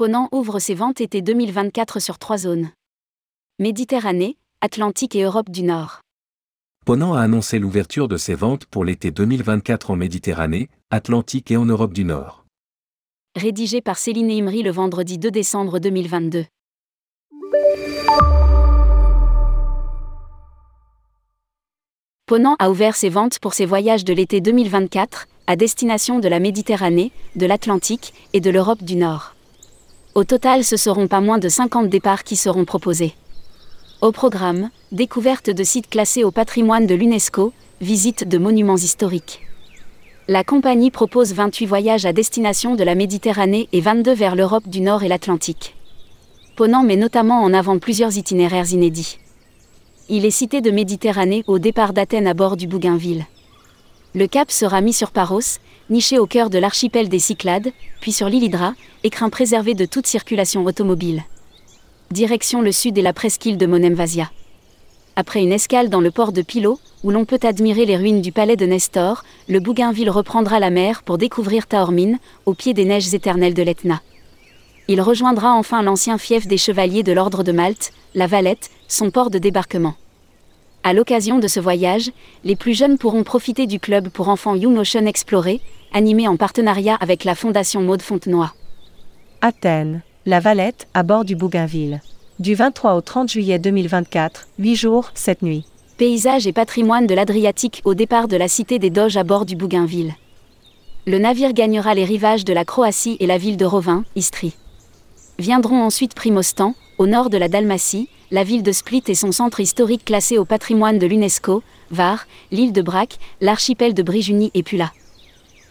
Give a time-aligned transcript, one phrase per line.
[0.00, 2.70] Ponant ouvre ses ventes été 2024 sur trois zones.
[3.58, 6.00] Méditerranée, Atlantique et Europe du Nord.
[6.86, 11.66] Ponant a annoncé l'ouverture de ses ventes pour l'été 2024 en Méditerranée, Atlantique et en
[11.66, 12.46] Europe du Nord.
[13.36, 16.46] Rédigé par Céline Imri le vendredi 2 décembre 2022.
[22.24, 26.40] Ponant a ouvert ses ventes pour ses voyages de l'été 2024, à destination de la
[26.40, 29.34] Méditerranée, de l'Atlantique et de l'Europe du Nord.
[30.16, 33.14] Au total, ce seront pas moins de 50 départs qui seront proposés.
[34.00, 39.42] Au programme, découverte de sites classés au patrimoine de l'UNESCO, visite de monuments historiques.
[40.26, 44.80] La compagnie propose 28 voyages à destination de la Méditerranée et 22 vers l'Europe du
[44.80, 45.76] Nord et l'Atlantique.
[46.56, 49.18] Ponant met notamment en avant plusieurs itinéraires inédits.
[50.08, 53.26] Il est cité de Méditerranée au départ d'Athènes à bord du Bougainville.
[54.16, 55.58] Le cap sera mis sur Paros,
[55.90, 60.06] niché au cœur de l'archipel des Cyclades, puis sur l'île Hydra, écrin préservé de toute
[60.06, 61.24] circulation automobile.
[62.10, 64.30] Direction le sud et la presqu'île de Monemvasia.
[65.16, 68.32] Après une escale dans le port de Pilo, où l'on peut admirer les ruines du
[68.32, 73.12] palais de Nestor, le Bougainville reprendra la mer pour découvrir Taormine, au pied des neiges
[73.12, 74.00] éternelles de l'Etna.
[74.88, 79.30] Il rejoindra enfin l'ancien fief des chevaliers de l'Ordre de Malte, la Valette, son port
[79.30, 79.94] de débarquement.
[80.82, 82.10] À l'occasion de ce voyage,
[82.42, 85.60] les plus jeunes pourront profiter du club pour enfants Young Ocean Explorer,
[85.92, 88.48] animé en partenariat avec la Fondation Maude Fontenoy.
[89.40, 92.00] Athènes, la Valette, à bord du Bougainville.
[92.38, 95.64] Du 23 au 30 juillet 2024, 8 jours, 7 nuits.
[95.96, 99.56] Paysage et patrimoine de l'Adriatique au départ de la cité des Doges à bord du
[99.56, 100.14] Bougainville.
[101.06, 104.54] Le navire gagnera les rivages de la Croatie et la ville de Rovin, Istrie.
[105.38, 109.60] Viendront ensuite Primostan, au nord de la Dalmatie, la ville de Split et son centre
[109.60, 114.92] historique classé au patrimoine de l'UNESCO, Var, l'île de Brac, l'archipel de Brijuni et Pula.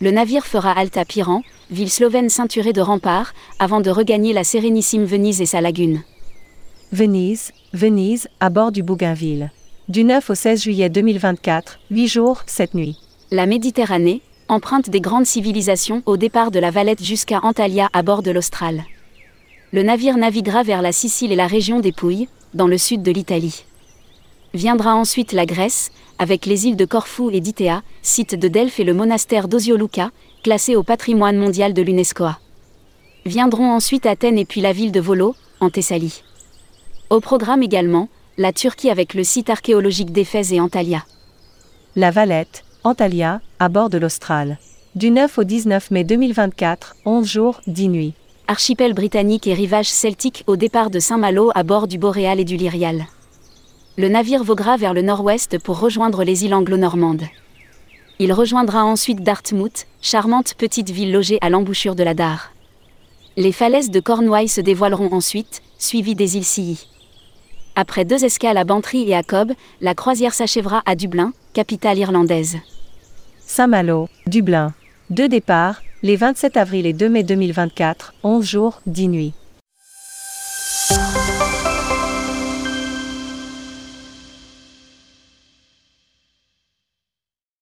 [0.00, 4.44] Le navire fera halte à Piran, ville slovène ceinturée de remparts, avant de regagner la
[4.44, 6.02] sérénissime Venise et sa lagune.
[6.92, 9.50] Venise, Venise, à bord du Bougainville.
[9.88, 12.98] Du 9 au 16 juillet 2024, 8 jours, 7 nuits.
[13.30, 18.22] La Méditerranée, empreinte des grandes civilisations au départ de la Valette jusqu'à Antalya à bord
[18.22, 18.84] de l'Austral.
[19.72, 23.10] Le navire naviguera vers la Sicile et la région des Pouilles, dans le sud de
[23.10, 23.64] l'Italie.
[24.54, 28.84] Viendra ensuite la Grèce, avec les îles de Corfou et d'Itéa, site de Delphes et
[28.84, 30.12] le monastère d'Osioluca,
[30.44, 32.26] classé au patrimoine mondial de l'UNESCO.
[33.26, 36.22] Viendront ensuite Athènes et puis la ville de Volo, en Thessalie.
[37.10, 41.04] Au programme également, la Turquie avec le site archéologique d'Éphèse et Antalya.
[41.96, 44.58] La Valette, Antalya, à bord de l'Austral.
[44.94, 48.14] Du 9 au 19 mai 2024, 11 jours, 10 nuits.
[48.46, 52.56] Archipel britannique et rivage celtique au départ de Saint-Malo à bord du Boréal et du
[52.56, 53.06] Lyrial.
[53.96, 57.24] Le navire voguera vers le nord-ouest pour rejoindre les îles anglo-normandes.
[58.18, 62.52] Il rejoindra ensuite Dartmouth, charmante petite ville logée à l'embouchure de la Dare.
[63.36, 66.88] Les falaises de Cornouailles se dévoileront ensuite, suivies des îles Scilly.
[67.76, 72.56] Après deux escales à Bantry et à Cobb, la croisière s'achèvera à Dublin, capitale irlandaise.
[73.40, 74.74] Saint-Malo, Dublin.
[75.10, 79.34] Deux départs, les 27 avril et 2 mai 2024, 11 jours, 10 nuits.